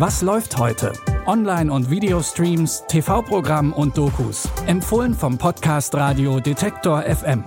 [0.00, 0.94] Was läuft heute?
[1.26, 4.48] Online- und Videostreams, TV-Programm und Dokus.
[4.64, 7.44] Empfohlen vom Podcast Radio Detektor FM.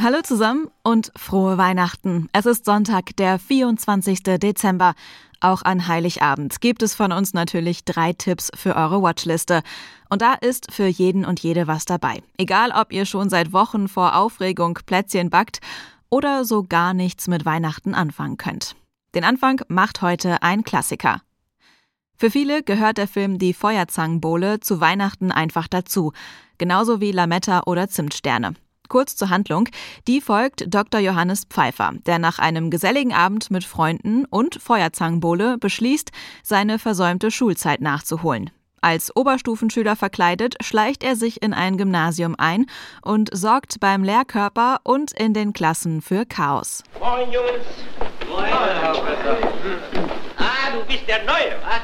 [0.00, 2.30] Hallo zusammen und frohe Weihnachten.
[2.32, 4.22] Es ist Sonntag, der 24.
[4.22, 4.94] Dezember.
[5.40, 9.62] Auch an Heiligabend gibt es von uns natürlich drei Tipps für eure Watchliste.
[10.08, 12.22] Und da ist für jeden und jede was dabei.
[12.38, 15.60] Egal, ob ihr schon seit Wochen vor Aufregung Plätzchen backt
[16.10, 18.76] oder so gar nichts mit Weihnachten anfangen könnt.
[19.14, 21.22] Den Anfang macht heute ein Klassiker.
[22.16, 26.12] Für viele gehört der Film Die Feuerzangenbowle zu Weihnachten einfach dazu,
[26.58, 28.54] genauso wie Lametta oder Zimtsterne.
[28.88, 29.68] Kurz zur Handlung.
[30.06, 31.00] Die folgt Dr.
[31.00, 37.80] Johannes Pfeiffer, der nach einem geselligen Abend mit Freunden und Feuerzangenbowle beschließt, seine versäumte Schulzeit
[37.80, 38.50] nachzuholen.
[38.86, 42.66] Als Oberstufenschüler verkleidet, schleicht er sich in ein Gymnasium ein
[43.02, 46.84] und sorgt beim Lehrkörper und in den Klassen für Chaos.
[47.00, 47.66] Moin, Jungs.
[48.30, 49.38] Moin, Herr Professor.
[50.38, 51.80] Ah, du bist der Neue, wa?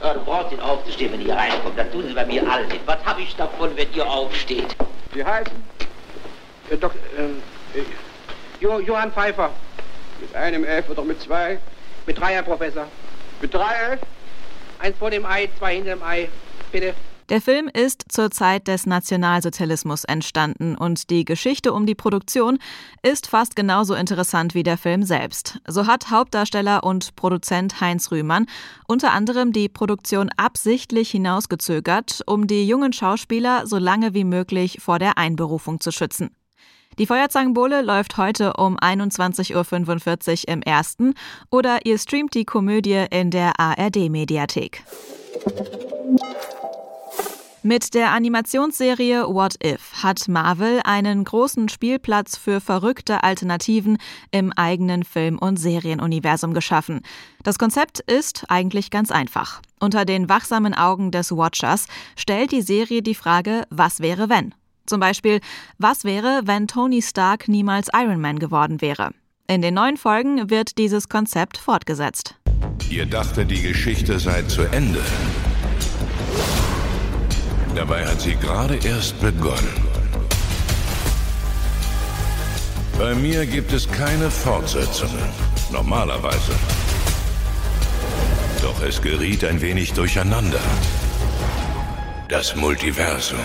[0.00, 1.76] Ja, du brauchst nicht aufzustehen, wenn ihr reinkommt.
[1.76, 2.86] Das tun sie bei mir alle nicht.
[2.86, 4.76] Was habe ich davon, wenn ihr aufsteht?
[5.12, 5.56] Sie heißen?
[6.70, 7.80] Äh, Dok äh,
[8.60, 9.50] jo Johann Pfeiffer.
[10.20, 11.58] Mit einem F oder mit zwei?
[12.06, 12.86] Mit drei, Herr Professor.
[13.40, 14.00] Mit drei F?
[14.78, 16.28] Eins vor dem Ei, zwei hinter dem Ei.
[16.72, 16.94] Bitte.
[17.28, 22.58] Der Film ist zur Zeit des Nationalsozialismus entstanden und die Geschichte um die Produktion
[23.02, 25.58] ist fast genauso interessant wie der Film selbst.
[25.66, 28.46] So hat Hauptdarsteller und Produzent Heinz Rühmann
[28.86, 35.00] unter anderem die Produktion absichtlich hinausgezögert, um die jungen Schauspieler so lange wie möglich vor
[35.00, 36.30] der Einberufung zu schützen.
[36.98, 41.12] Die Feuerzangenbowle läuft heute um 21.45 Uhr im ersten
[41.50, 44.82] oder ihr streamt die Komödie in der ARD-Mediathek.
[47.62, 53.98] Mit der Animationsserie What If hat Marvel einen großen Spielplatz für verrückte Alternativen
[54.30, 57.02] im eigenen Film- und Serienuniversum geschaffen.
[57.42, 59.60] Das Konzept ist eigentlich ganz einfach.
[59.80, 64.54] Unter den wachsamen Augen des Watchers stellt die Serie die Frage, was wäre wenn?
[64.86, 65.40] Zum Beispiel,
[65.78, 69.10] was wäre, wenn Tony Stark niemals Iron Man geworden wäre?
[69.48, 72.34] In den neuen Folgen wird dieses Konzept fortgesetzt.
[72.90, 75.00] Ihr dachtet, die Geschichte sei zu Ende.
[77.74, 79.86] Dabei hat sie gerade erst begonnen.
[82.98, 85.28] Bei mir gibt es keine Fortsetzungen.
[85.70, 86.52] Normalerweise.
[88.62, 90.60] Doch es geriet ein wenig durcheinander.
[92.28, 93.38] Das Multiversum.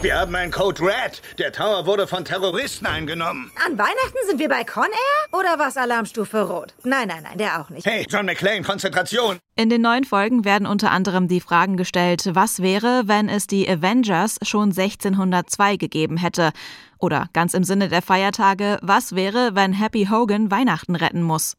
[0.00, 1.20] Wir haben einen Code Red.
[1.38, 3.50] Der Tower wurde von Terroristen eingenommen.
[3.66, 5.40] An Weihnachten sind wir bei Con Air?
[5.40, 6.72] Oder was Alarmstufe Rot?
[6.84, 7.84] Nein, nein, nein, der auch nicht.
[7.84, 9.38] Hey, John McClane, Konzentration.
[9.56, 13.68] In den neuen Folgen werden unter anderem die Fragen gestellt, was wäre, wenn es die
[13.68, 16.52] Avengers schon 1602 gegeben hätte?
[17.00, 21.56] Oder ganz im Sinne der Feiertage, was wäre, wenn Happy Hogan Weihnachten retten muss?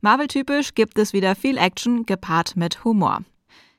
[0.00, 3.22] Marvel-typisch gibt es wieder viel Action gepaart mit Humor.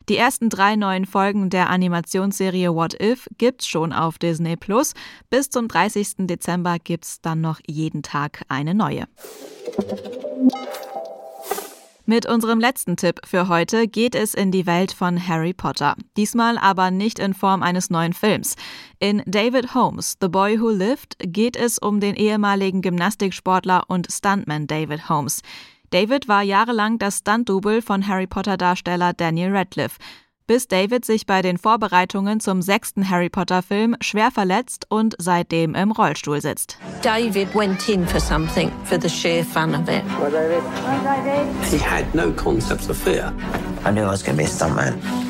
[0.07, 4.93] Die ersten drei neuen Folgen der Animationsserie What If gibt's schon auf Disney Plus.
[5.31, 6.27] Bis zum 30.
[6.27, 9.05] Dezember gibt's dann noch jeden Tag eine neue.
[12.07, 15.95] Mit unserem letzten Tipp für heute geht es in die Welt von Harry Potter.
[16.17, 18.55] Diesmal aber nicht in Form eines neuen Films.
[18.99, 24.67] In David Holmes, The Boy Who Lived, geht es um den ehemaligen Gymnastiksportler und Stuntman
[24.67, 25.41] David Holmes.
[25.91, 29.97] David war jahrelang das Stunt-Double von Harry Potter-Darsteller Daniel Radcliffe,
[30.47, 35.91] bis David sich bei den Vorbereitungen zum sechsten Harry Potter-Film schwer verletzt und seitdem im
[35.91, 36.78] Rollstuhl sitzt.
[37.01, 40.03] David went in for something for the sheer fun of it.
[41.72, 43.34] He had no concept of fear.
[43.85, 45.25] I knew I was going to be a stuntman.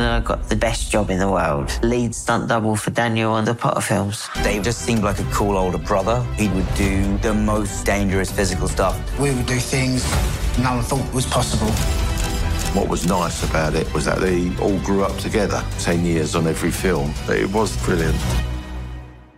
[0.00, 1.78] And I got the best job in the world.
[1.82, 4.30] Lead stunt double for Daniel on the Potter films.
[4.42, 6.22] Dave just seemed like a cool older brother.
[6.38, 8.96] He would do the most dangerous physical stuff.
[9.20, 10.02] We would do things
[10.58, 11.70] no one thought was possible.
[12.72, 16.46] What was nice about it was that they all grew up together, 10 years on
[16.46, 17.12] every film.
[17.28, 18.16] It was brilliant.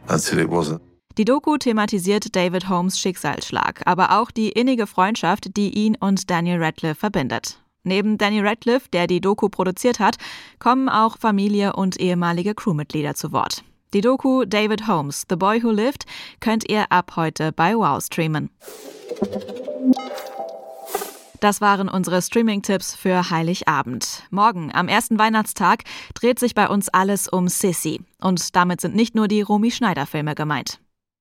[0.09, 0.81] Until it wasn't.
[1.19, 6.63] Die Doku thematisiert David Holmes Schicksalsschlag, aber auch die innige Freundschaft, die ihn und Daniel
[6.63, 7.62] Radcliffe verbindet.
[7.85, 10.17] Neben Danny Radcliffe, der die Doku produziert hat,
[10.61, 13.65] kommen auch Familie und ehemalige Crewmitglieder zu Wort.
[13.93, 16.07] Die Doku David Holmes, The Boy Who Lived,
[16.41, 18.51] könnt ihr ab heute bei Wow streamen.
[21.41, 24.23] Das waren unsere Streaming-Tipps für Heiligabend.
[24.31, 25.83] Morgen, am ersten Weihnachtstag,
[26.15, 28.01] dreht sich bei uns alles um Sissy.
[28.21, 30.79] Und damit sind nicht nur die Romy Schneider-Filme gemeint.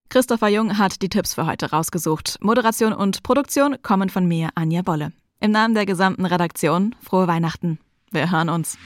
[0.09, 2.37] Christopher Jung hat die Tipps für heute rausgesucht.
[2.39, 5.11] Moderation und Produktion kommen von mir, Anja Bolle.
[5.43, 7.79] Im Namen der gesamten Redaktion, frohe Weihnachten.
[8.11, 8.77] Wir hören uns.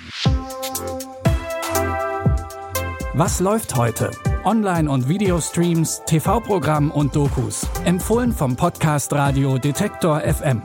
[3.14, 4.12] Was läuft heute?
[4.46, 7.68] Online- und Videostreams, TV-Programm und Dokus.
[7.84, 10.62] Empfohlen vom Podcast Radio Detektor FM.